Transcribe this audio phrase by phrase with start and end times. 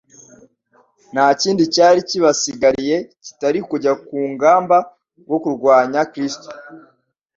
[1.13, 4.77] nta kindi cyari kibasigariye kitari kujya ku mgamba
[5.23, 6.47] rwo kurwanya Kristo.